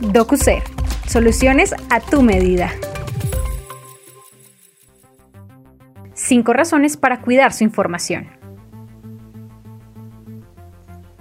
DocuSer, 0.00 0.62
soluciones 1.06 1.74
a 1.90 2.00
tu 2.00 2.22
medida. 2.22 2.70
Cinco 6.14 6.52
razones 6.52 6.96
para 6.96 7.20
cuidar 7.20 7.52
su 7.52 7.64
información. 7.64 8.28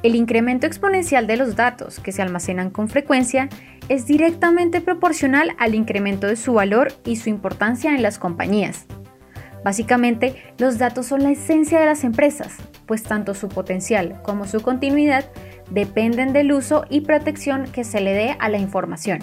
El 0.01 0.15
incremento 0.15 0.67
exponencial 0.67 1.27
de 1.27 1.37
los 1.37 1.55
datos 1.55 1.99
que 1.99 2.11
se 2.11 2.21
almacenan 2.21 2.69
con 2.71 2.89
frecuencia 2.89 3.47
es 3.89 4.05
directamente 4.05 4.81
proporcional 4.81 5.55
al 5.59 5.75
incremento 5.75 6.27
de 6.27 6.35
su 6.35 6.53
valor 6.53 6.93
y 7.05 7.17
su 7.17 7.29
importancia 7.29 7.95
en 7.95 8.01
las 8.01 8.19
compañías. 8.19 8.85
Básicamente, 9.63 10.35
los 10.57 10.77
datos 10.77 11.05
son 11.05 11.23
la 11.23 11.31
esencia 11.31 11.79
de 11.79 11.85
las 11.85 12.03
empresas, 12.03 12.53
pues 12.85 13.03
tanto 13.03 13.33
su 13.33 13.47
potencial 13.47 14.21
como 14.23 14.45
su 14.45 14.61
continuidad 14.61 15.25
dependen 15.71 16.33
del 16.33 16.51
uso 16.51 16.85
y 16.89 17.01
protección 17.01 17.65
que 17.71 17.83
se 17.83 18.01
le 18.01 18.13
dé 18.13 18.35
a 18.39 18.49
la 18.49 18.57
información. 18.57 19.19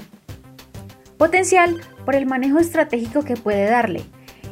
Potencial 1.19 1.77
por 2.07 2.15
el 2.15 2.25
manejo 2.25 2.59
estratégico 2.59 3.23
que 3.23 3.37
puede 3.37 3.66
darle 3.66 4.03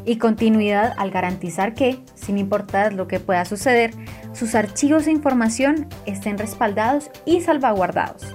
y 0.05 0.17
continuidad 0.17 0.95
al 0.99 1.11
garantizar 1.11 1.75
que, 1.75 2.01
sin 2.15 2.37
importar 2.39 2.93
lo 2.93 3.09
que 3.09 3.21
pueda 3.21 3.45
suceder, 3.47 3.93
sus 4.33 4.55
archivos 4.55 5.07
e 5.07 5.11
información 5.11 5.89
estén 6.05 6.37
respaldados 6.37 7.11
y 7.25 7.41
salvaguardados. 7.41 8.27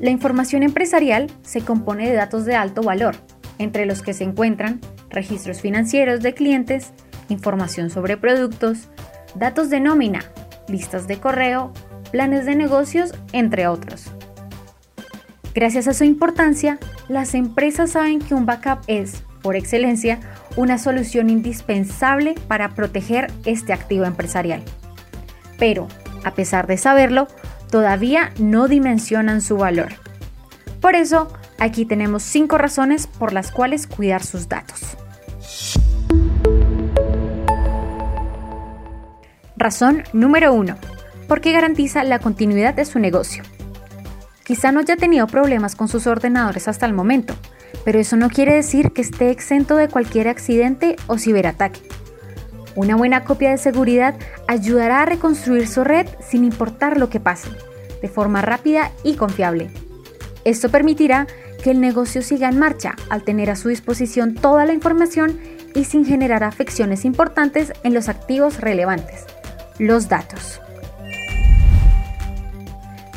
La 0.00 0.10
información 0.10 0.64
empresarial 0.64 1.30
se 1.42 1.60
compone 1.60 2.08
de 2.08 2.14
datos 2.14 2.44
de 2.44 2.56
alto 2.56 2.82
valor, 2.82 3.14
entre 3.58 3.86
los 3.86 4.02
que 4.02 4.14
se 4.14 4.24
encuentran 4.24 4.80
registros 5.12 5.60
financieros 5.60 6.20
de 6.20 6.34
clientes, 6.34 6.92
información 7.28 7.90
sobre 7.90 8.16
productos, 8.16 8.88
datos 9.34 9.70
de 9.70 9.80
nómina, 9.80 10.24
listas 10.68 11.06
de 11.06 11.18
correo, 11.18 11.72
planes 12.10 12.46
de 12.46 12.56
negocios, 12.56 13.14
entre 13.32 13.66
otros. 13.66 14.10
Gracias 15.54 15.86
a 15.86 15.94
su 15.94 16.04
importancia, 16.04 16.78
las 17.08 17.34
empresas 17.34 17.90
saben 17.90 18.20
que 18.20 18.34
un 18.34 18.46
backup 18.46 18.80
es, 18.86 19.22
por 19.42 19.56
excelencia, 19.56 20.18
una 20.56 20.78
solución 20.78 21.28
indispensable 21.30 22.34
para 22.48 22.70
proteger 22.70 23.30
este 23.44 23.72
activo 23.72 24.04
empresarial. 24.04 24.62
Pero, 25.58 25.88
a 26.24 26.34
pesar 26.34 26.66
de 26.66 26.78
saberlo, 26.78 27.28
todavía 27.70 28.32
no 28.38 28.68
dimensionan 28.68 29.40
su 29.40 29.56
valor. 29.56 29.92
Por 30.80 30.94
eso, 30.94 31.32
aquí 31.58 31.84
tenemos 31.84 32.22
cinco 32.22 32.58
razones 32.58 33.06
por 33.06 33.32
las 33.32 33.50
cuales 33.50 33.86
cuidar 33.86 34.22
sus 34.22 34.48
datos. 34.48 34.91
Razón 39.62 40.02
número 40.12 40.52
1. 40.54 40.76
Porque 41.28 41.52
garantiza 41.52 42.02
la 42.02 42.18
continuidad 42.18 42.74
de 42.74 42.84
su 42.84 42.98
negocio. 42.98 43.44
Quizá 44.42 44.72
no 44.72 44.80
haya 44.80 44.96
tenido 44.96 45.28
problemas 45.28 45.76
con 45.76 45.86
sus 45.86 46.08
ordenadores 46.08 46.66
hasta 46.66 46.84
el 46.84 46.92
momento, 46.92 47.34
pero 47.84 48.00
eso 48.00 48.16
no 48.16 48.28
quiere 48.28 48.56
decir 48.56 48.90
que 48.90 49.02
esté 49.02 49.30
exento 49.30 49.76
de 49.76 49.86
cualquier 49.86 50.26
accidente 50.26 50.96
o 51.06 51.16
ciberataque. 51.16 51.80
Una 52.74 52.96
buena 52.96 53.22
copia 53.22 53.50
de 53.50 53.56
seguridad 53.56 54.16
ayudará 54.48 55.02
a 55.02 55.06
reconstruir 55.06 55.68
su 55.68 55.84
red 55.84 56.08
sin 56.28 56.42
importar 56.42 56.98
lo 56.98 57.08
que 57.08 57.20
pase, 57.20 57.50
de 58.00 58.08
forma 58.08 58.42
rápida 58.42 58.90
y 59.04 59.14
confiable. 59.14 59.70
Esto 60.44 60.70
permitirá 60.70 61.28
que 61.62 61.70
el 61.70 61.80
negocio 61.80 62.22
siga 62.22 62.48
en 62.48 62.58
marcha 62.58 62.96
al 63.10 63.22
tener 63.22 63.48
a 63.48 63.54
su 63.54 63.68
disposición 63.68 64.34
toda 64.34 64.64
la 64.64 64.72
información 64.72 65.38
y 65.72 65.84
sin 65.84 66.04
generar 66.04 66.42
afecciones 66.42 67.04
importantes 67.04 67.72
en 67.84 67.94
los 67.94 68.08
activos 68.08 68.60
relevantes 68.60 69.24
los 69.78 70.08
datos. 70.08 70.60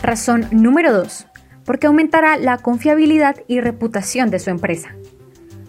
Razón 0.01 0.47
número 0.51 0.93
2. 0.93 1.27
Porque 1.65 1.87
aumentará 1.87 2.37
la 2.37 2.57
confiabilidad 2.57 3.37
y 3.47 3.59
reputación 3.59 4.29
de 4.29 4.39
su 4.39 4.51
empresa. 4.51 4.95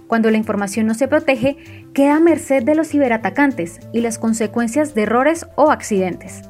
Cuando 0.06 0.30
la 0.30 0.36
información 0.36 0.86
no 0.86 0.94
se 0.94 1.08
protege, 1.08 1.84
queda 1.94 2.16
a 2.16 2.20
merced 2.20 2.62
de 2.62 2.74
los 2.74 2.88
ciberatacantes 2.88 3.80
y 3.92 4.02
las 4.02 4.18
consecuencias 4.18 4.94
de 4.94 5.02
errores 5.02 5.46
o 5.56 5.70
accidentes. 5.70 6.42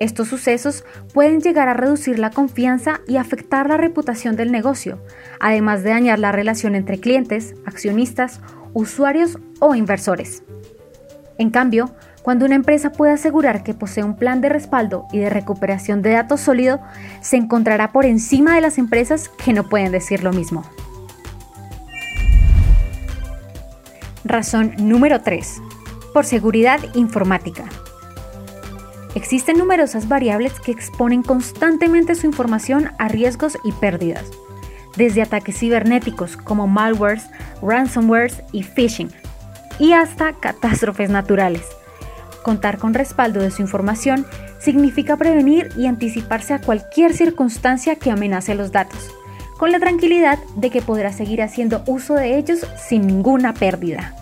Estos 0.00 0.28
sucesos 0.28 0.84
pueden 1.12 1.40
llegar 1.40 1.68
a 1.68 1.74
reducir 1.74 2.18
la 2.18 2.30
confianza 2.30 3.00
y 3.08 3.16
afectar 3.16 3.68
la 3.68 3.76
reputación 3.76 4.36
del 4.36 4.52
negocio, 4.52 5.02
además 5.40 5.82
de 5.82 5.90
dañar 5.90 6.20
la 6.20 6.30
relación 6.30 6.76
entre 6.76 7.00
clientes, 7.00 7.54
accionistas, 7.66 8.40
usuarios 8.74 9.38
o 9.58 9.74
inversores. 9.74 10.44
En 11.36 11.50
cambio, 11.50 11.94
cuando 12.22 12.44
una 12.44 12.56
empresa 12.56 12.90
puede 12.90 13.12
asegurar 13.12 13.62
que 13.62 13.74
posee 13.74 14.04
un 14.04 14.16
plan 14.16 14.40
de 14.40 14.48
respaldo 14.48 15.06
y 15.12 15.18
de 15.18 15.30
recuperación 15.30 16.02
de 16.02 16.10
datos 16.10 16.40
sólido, 16.40 16.80
se 17.20 17.36
encontrará 17.36 17.92
por 17.92 18.04
encima 18.04 18.54
de 18.54 18.60
las 18.60 18.78
empresas 18.78 19.28
que 19.28 19.52
no 19.52 19.68
pueden 19.68 19.92
decir 19.92 20.22
lo 20.22 20.32
mismo. 20.32 20.64
Razón 24.24 24.74
número 24.78 25.22
3. 25.22 25.62
Por 26.12 26.26
seguridad 26.26 26.80
informática. 26.94 27.64
Existen 29.14 29.56
numerosas 29.56 30.06
variables 30.06 30.60
que 30.60 30.70
exponen 30.70 31.22
constantemente 31.22 32.14
su 32.14 32.26
información 32.26 32.90
a 32.98 33.08
riesgos 33.08 33.56
y 33.64 33.72
pérdidas, 33.72 34.26
desde 34.96 35.22
ataques 35.22 35.58
cibernéticos 35.58 36.36
como 36.36 36.66
malwares, 36.66 37.30
ransomwares 37.62 38.42
y 38.52 38.64
phishing, 38.64 39.10
y 39.78 39.92
hasta 39.92 40.34
catástrofes 40.34 41.08
naturales. 41.08 41.77
Contar 42.48 42.78
con 42.78 42.94
respaldo 42.94 43.40
de 43.40 43.50
su 43.50 43.60
información 43.60 44.24
significa 44.58 45.18
prevenir 45.18 45.68
y 45.76 45.84
anticiparse 45.84 46.54
a 46.54 46.62
cualquier 46.62 47.12
circunstancia 47.12 47.96
que 47.96 48.10
amenace 48.10 48.54
los 48.54 48.72
datos, 48.72 49.10
con 49.58 49.70
la 49.70 49.78
tranquilidad 49.78 50.38
de 50.56 50.70
que 50.70 50.80
podrá 50.80 51.12
seguir 51.12 51.42
haciendo 51.42 51.82
uso 51.86 52.14
de 52.14 52.38
ellos 52.38 52.66
sin 52.88 53.06
ninguna 53.06 53.52
pérdida. 53.52 54.14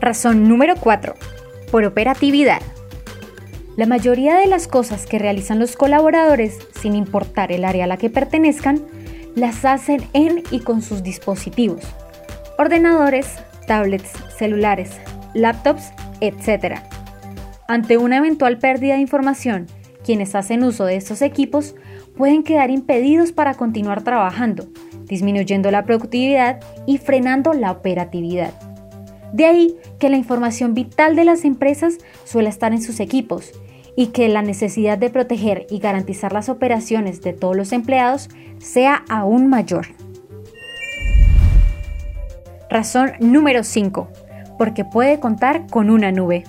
Razón 0.00 0.48
número 0.48 0.76
4. 0.76 1.16
Por 1.72 1.84
operatividad. 1.84 2.62
La 3.76 3.86
mayoría 3.86 4.36
de 4.36 4.46
las 4.46 4.68
cosas 4.68 5.04
que 5.04 5.18
realizan 5.18 5.58
los 5.58 5.74
colaboradores, 5.74 6.58
sin 6.80 6.94
importar 6.94 7.50
el 7.50 7.64
área 7.64 7.86
a 7.86 7.88
la 7.88 7.96
que 7.96 8.08
pertenezcan, 8.08 8.82
las 9.34 9.64
hacen 9.64 10.06
en 10.12 10.44
y 10.52 10.60
con 10.60 10.80
sus 10.80 11.02
dispositivos. 11.02 11.82
Ordenadores, 12.56 13.26
tablets, 13.66 14.12
celulares, 14.38 14.92
laptops, 15.34 15.92
etc. 16.20 16.80
Ante 17.68 17.98
una 17.98 18.18
eventual 18.18 18.58
pérdida 18.58 18.94
de 18.94 19.00
información, 19.00 19.66
quienes 20.04 20.34
hacen 20.34 20.64
uso 20.64 20.84
de 20.84 20.96
estos 20.96 21.22
equipos 21.22 21.74
pueden 22.16 22.42
quedar 22.42 22.70
impedidos 22.70 23.32
para 23.32 23.54
continuar 23.54 24.02
trabajando, 24.02 24.68
disminuyendo 25.04 25.70
la 25.70 25.84
productividad 25.84 26.60
y 26.86 26.98
frenando 26.98 27.52
la 27.52 27.70
operatividad. 27.70 28.52
De 29.32 29.46
ahí 29.46 29.76
que 29.98 30.08
la 30.08 30.16
información 30.16 30.74
vital 30.74 31.14
de 31.14 31.24
las 31.24 31.44
empresas 31.44 31.98
suele 32.24 32.48
estar 32.48 32.72
en 32.72 32.82
sus 32.82 32.98
equipos 32.98 33.52
y 33.96 34.08
que 34.08 34.28
la 34.28 34.42
necesidad 34.42 34.98
de 34.98 35.10
proteger 35.10 35.66
y 35.70 35.78
garantizar 35.78 36.32
las 36.32 36.48
operaciones 36.48 37.20
de 37.22 37.32
todos 37.32 37.56
los 37.56 37.72
empleados 37.72 38.28
sea 38.58 39.04
aún 39.08 39.48
mayor. 39.48 39.86
Razón 42.68 43.12
número 43.20 43.62
5 43.62 44.08
porque 44.60 44.84
puede 44.84 45.18
contar 45.20 45.66
con 45.68 45.88
una 45.88 46.12
nube. 46.12 46.44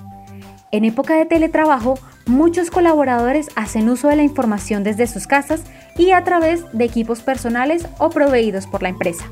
En 0.71 0.83
época 0.83 1.15
de 1.15 1.25
teletrabajo, 1.25 1.97
muchos 2.25 2.69
colaboradores 2.69 3.47
hacen 3.55 3.87
uso 3.87 4.09
de 4.09 4.17
la 4.17 4.23
información 4.23 4.83
desde 4.83 5.07
sus 5.07 5.27
casas 5.27 5.63
y 5.97 6.11
a 6.11 6.21
través 6.25 6.65
de 6.73 6.83
equipos 6.83 7.21
personales 7.21 7.87
o 7.99 8.09
proveídos 8.09 8.67
por 8.67 8.83
la 8.83 8.89
empresa. 8.89 9.23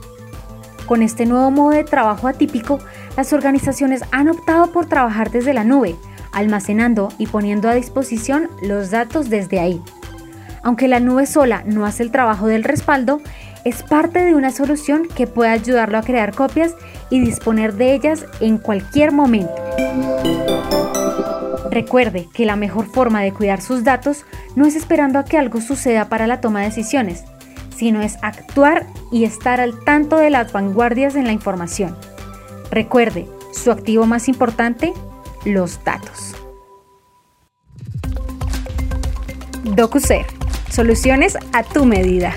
Con 0.85 1.03
este 1.03 1.25
nuevo 1.25 1.51
modo 1.51 1.71
de 1.71 1.83
trabajo 1.83 2.29
atípico, 2.29 2.79
las 3.17 3.33
organizaciones 3.33 4.01
han 4.13 4.29
optado 4.29 4.71
por 4.71 4.85
trabajar 4.85 5.29
desde 5.29 5.53
la 5.53 5.65
nube, 5.65 5.97
almacenando 6.31 7.09
y 7.17 7.27
poniendo 7.27 7.67
a 7.67 7.75
disposición 7.75 8.47
los 8.61 8.91
datos 8.91 9.29
desde 9.29 9.59
ahí. 9.59 9.81
Aunque 10.63 10.87
la 10.87 11.01
nube 11.01 11.25
sola 11.25 11.63
no 11.65 11.85
hace 11.85 12.03
el 12.03 12.11
trabajo 12.11 12.47
del 12.47 12.63
respaldo, 12.63 13.21
es 13.65 13.83
parte 13.83 14.23
de 14.23 14.35
una 14.35 14.51
solución 14.51 15.07
que 15.07 15.27
puede 15.27 15.51
ayudarlo 15.51 15.97
a 15.97 16.03
crear 16.03 16.33
copias 16.33 16.75
y 17.09 17.19
disponer 17.19 17.73
de 17.73 17.93
ellas 17.93 18.25
en 18.39 18.57
cualquier 18.57 19.11
momento. 19.11 19.53
Recuerde 21.69 22.27
que 22.33 22.45
la 22.45 22.55
mejor 22.55 22.87
forma 22.87 23.21
de 23.21 23.33
cuidar 23.33 23.61
sus 23.61 23.83
datos 23.83 24.25
no 24.55 24.65
es 24.65 24.75
esperando 24.75 25.19
a 25.19 25.25
que 25.25 25.37
algo 25.37 25.61
suceda 25.61 26.09
para 26.09 26.27
la 26.27 26.41
toma 26.41 26.59
de 26.59 26.67
decisiones, 26.67 27.23
sino 27.75 28.01
es 28.01 28.17
actuar 28.21 28.87
y 29.11 29.23
estar 29.23 29.61
al 29.61 29.83
tanto 29.83 30.17
de 30.17 30.29
las 30.29 30.51
vanguardias 30.51 31.15
en 31.15 31.25
la 31.25 31.31
información. 31.31 31.95
Recuerde, 32.71 33.27
su 33.53 33.71
activo 33.71 34.05
más 34.05 34.27
importante, 34.27 34.93
los 35.45 35.83
datos. 35.83 36.35
DocuSer, 39.63 40.25
soluciones 40.69 41.37
a 41.53 41.63
tu 41.63 41.85
medida. 41.85 42.33